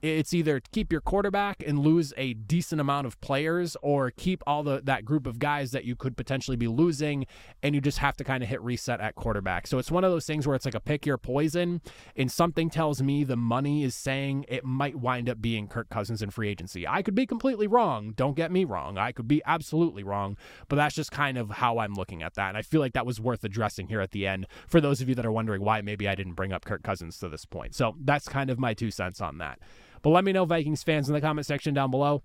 it's 0.03 0.35
either 0.35 0.61
keep 0.73 0.91
your 0.91 1.01
quarterback 1.01 1.63
and 1.65 1.79
lose 1.79 2.13
a 2.17 2.35
decent 2.35 2.81
amount 2.81 3.07
of 3.07 3.21
players 3.21 3.77
or 3.83 4.11
keep 4.11 4.43
all 4.47 4.65
the 4.65 4.83
that 4.85 5.05
group 5.05 5.27
of 5.27 5.39
guys 5.39 5.71
that 5.71 5.85
you 5.85 5.95
could 5.95 6.17
potentially 6.17 6.57
be 6.57 6.67
losing 6.67 7.25
and 7.63 7.75
you 7.75 7.81
just 7.81 7.99
have 7.99 8.17
to 8.17 8.25
kind 8.25 8.43
of 8.43 8.49
hit 8.49 8.61
reset 8.63 9.01
at 9.01 9.15
quarterback. 9.15 9.67
So 9.69 9.79
it's 9.79 9.91
one 9.91 10.03
of 10.03 10.11
those 10.11 10.27
things 10.27 10.47
where 10.47 10.57
it's 10.57 10.65
like 10.65 10.75
a 10.75 10.81
pick 10.81 11.07
your 11.07 11.19
poison 11.19 11.81
and 12.17 12.31
something 12.31 12.69
tells 12.69 13.01
me 13.01 13.23
the 13.23 13.37
money 13.37 13.85
is 13.85 13.95
saying 13.95 14.45
it 14.49 14.65
might 14.65 14.97
wind 14.97 15.29
up 15.29 15.41
being 15.41 15.69
Kirk 15.69 15.89
Cousins 15.89 16.21
in 16.21 16.31
free 16.31 16.49
agency. 16.49 16.87
I 16.87 17.03
could 17.03 17.15
be 17.15 17.27
completely 17.27 17.69
wrong, 17.69 18.13
don't 18.17 18.35
get 18.35 18.51
me 18.51 18.65
wrong. 18.65 18.99
I 18.99 19.13
could 19.13 19.29
be 19.29 19.41
absolutely 19.47 20.03
wrong, 20.03 20.37
but 20.69 20.77
that's 20.77 20.97
just 20.97 21.13
kind 21.13 21.39
of 21.39 21.51
how 21.51 21.79
I'm 21.79 21.95
looking 21.95 22.23
at 22.23 22.35
that. 22.35 22.49
And 22.49 22.59
I 22.59 22.63
feel 22.63 22.81
like 22.81 22.95
that 22.95 23.07
was 23.07 23.21
worth 23.21 23.45
addressing 23.45 23.87
here 23.87 24.01
at 24.01 24.11
the 24.11 24.27
end 24.27 24.49
for 24.67 24.81
those 24.81 25.01
of 25.01 25.09
you 25.09 25.15
that 25.15 25.25
are 25.25 25.33
wondering 25.33 25.63
why 25.63 25.81
maybe 25.81 26.09
I 26.09 26.17
didn't 26.17 26.35
bring 26.35 26.53
up 26.53 26.65
Kirk 26.65 26.83
Cousins 26.83 27.19
to 27.19 27.29
this 27.29 27.45
point. 27.45 27.75
So 27.77 27.95
that's 28.01 28.29
kind 28.29 28.51
of 28.51 28.59
my 28.59 28.75
two 28.75 28.91
cents 28.91 29.21
on 29.21 29.39
that. 29.39 29.61
But 30.03 30.11
let 30.11 30.25
me 30.25 30.33
know, 30.33 30.45
Vikings 30.45 30.83
fans, 30.83 31.09
in 31.09 31.15
the 31.15 31.21
comment 31.21 31.47
section 31.47 31.75
down 31.75 31.91
below. 31.91 32.23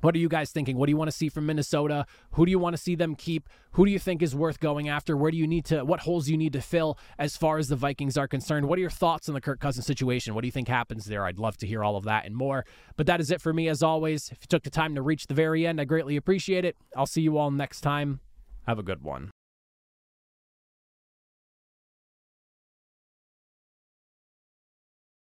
What 0.00 0.14
are 0.14 0.18
you 0.18 0.28
guys 0.28 0.52
thinking? 0.52 0.76
What 0.76 0.86
do 0.86 0.92
you 0.92 0.96
want 0.96 1.10
to 1.10 1.16
see 1.16 1.28
from 1.28 1.46
Minnesota? 1.46 2.06
Who 2.32 2.44
do 2.44 2.52
you 2.52 2.58
want 2.58 2.76
to 2.76 2.80
see 2.80 2.94
them 2.94 3.16
keep? 3.16 3.48
Who 3.72 3.84
do 3.84 3.90
you 3.90 3.98
think 3.98 4.22
is 4.22 4.32
worth 4.32 4.60
going 4.60 4.88
after? 4.88 5.16
Where 5.16 5.32
do 5.32 5.36
you 5.36 5.46
need 5.46 5.64
to 5.66 5.84
what 5.84 6.00
holes 6.00 6.28
you 6.28 6.36
need 6.36 6.52
to 6.52 6.60
fill 6.60 6.96
as 7.18 7.36
far 7.36 7.58
as 7.58 7.68
the 7.68 7.74
Vikings 7.74 8.16
are 8.16 8.28
concerned? 8.28 8.68
What 8.68 8.78
are 8.78 8.80
your 8.80 8.90
thoughts 8.90 9.28
on 9.28 9.34
the 9.34 9.40
Kirk 9.40 9.58
Cousins 9.58 9.86
situation? 9.86 10.34
What 10.34 10.42
do 10.42 10.46
you 10.46 10.52
think 10.52 10.68
happens 10.68 11.06
there? 11.06 11.24
I'd 11.24 11.40
love 11.40 11.56
to 11.58 11.66
hear 11.66 11.82
all 11.82 11.96
of 11.96 12.04
that 12.04 12.26
and 12.26 12.36
more. 12.36 12.64
But 12.96 13.06
that 13.06 13.20
is 13.20 13.32
it 13.32 13.40
for 13.40 13.52
me 13.52 13.66
as 13.68 13.82
always. 13.82 14.30
If 14.30 14.38
you 14.42 14.46
took 14.48 14.62
the 14.62 14.70
time 14.70 14.94
to 14.94 15.02
reach 15.02 15.26
the 15.26 15.34
very 15.34 15.66
end, 15.66 15.80
I 15.80 15.84
greatly 15.84 16.14
appreciate 16.14 16.64
it. 16.64 16.76
I'll 16.96 17.06
see 17.06 17.22
you 17.22 17.36
all 17.36 17.50
next 17.50 17.80
time. 17.80 18.20
Have 18.68 18.78
a 18.78 18.84
good 18.84 19.02
one. 19.02 19.32